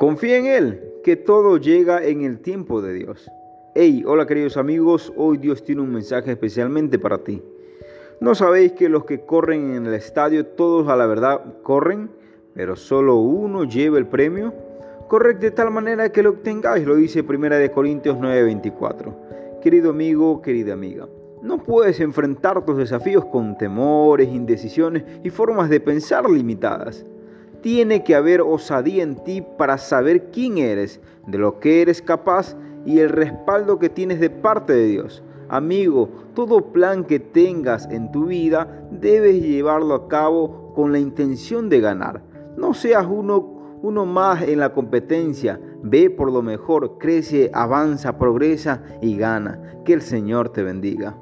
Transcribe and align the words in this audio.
Confía 0.00 0.38
en 0.38 0.46
Él, 0.46 0.94
que 1.04 1.14
todo 1.14 1.58
llega 1.58 2.02
en 2.02 2.22
el 2.22 2.38
tiempo 2.38 2.80
de 2.80 2.94
Dios. 2.94 3.30
Hey, 3.74 4.02
hola 4.06 4.26
queridos 4.26 4.56
amigos, 4.56 5.12
hoy 5.14 5.36
Dios 5.36 5.62
tiene 5.62 5.82
un 5.82 5.92
mensaje 5.92 6.30
especialmente 6.30 6.98
para 6.98 7.18
ti. 7.18 7.42
¿No 8.18 8.34
sabéis 8.34 8.72
que 8.72 8.88
los 8.88 9.04
que 9.04 9.26
corren 9.26 9.74
en 9.74 9.84
el 9.84 9.92
estadio, 9.92 10.46
todos 10.46 10.88
a 10.88 10.96
la 10.96 11.04
verdad 11.04 11.60
corren, 11.62 12.08
pero 12.54 12.76
solo 12.76 13.16
uno 13.16 13.64
lleva 13.64 13.98
el 13.98 14.06
premio? 14.06 14.54
Corred 15.06 15.36
de 15.36 15.50
tal 15.50 15.70
manera 15.70 16.10
que 16.10 16.22
lo 16.22 16.30
obtengáis, 16.30 16.86
lo 16.86 16.94
dice 16.94 17.20
1 17.20 17.70
Corintios 17.70 18.16
9:24. 18.16 19.60
Querido 19.60 19.90
amigo, 19.90 20.40
querida 20.40 20.72
amiga, 20.72 21.10
no 21.42 21.58
puedes 21.58 22.00
enfrentar 22.00 22.64
tus 22.64 22.78
desafíos 22.78 23.26
con 23.26 23.58
temores, 23.58 24.30
indecisiones 24.30 25.04
y 25.22 25.28
formas 25.28 25.68
de 25.68 25.78
pensar 25.78 26.26
limitadas. 26.30 27.04
Tiene 27.62 28.04
que 28.04 28.14
haber 28.14 28.40
osadía 28.40 29.02
en 29.02 29.16
ti 29.16 29.42
para 29.58 29.76
saber 29.78 30.30
quién 30.30 30.58
eres, 30.58 31.00
de 31.26 31.38
lo 31.38 31.60
que 31.60 31.82
eres 31.82 32.00
capaz 32.00 32.56
y 32.86 33.00
el 33.00 33.10
respaldo 33.10 33.78
que 33.78 33.88
tienes 33.88 34.20
de 34.20 34.30
parte 34.30 34.72
de 34.72 34.86
Dios. 34.86 35.22
Amigo, 35.48 36.08
todo 36.34 36.72
plan 36.72 37.04
que 37.04 37.18
tengas 37.18 37.88
en 37.90 38.10
tu 38.12 38.26
vida 38.26 38.86
debes 38.90 39.42
llevarlo 39.42 39.94
a 39.94 40.08
cabo 40.08 40.72
con 40.74 40.92
la 40.92 40.98
intención 40.98 41.68
de 41.68 41.80
ganar. 41.80 42.22
No 42.56 42.72
seas 42.72 43.06
uno, 43.10 43.78
uno 43.82 44.06
más 44.06 44.42
en 44.42 44.60
la 44.60 44.72
competencia. 44.72 45.60
Ve 45.82 46.08
por 46.08 46.30
lo 46.30 46.42
mejor, 46.42 46.98
crece, 46.98 47.50
avanza, 47.52 48.16
progresa 48.16 48.82
y 49.02 49.16
gana. 49.16 49.60
Que 49.84 49.92
el 49.94 50.02
Señor 50.02 50.50
te 50.50 50.62
bendiga. 50.62 51.16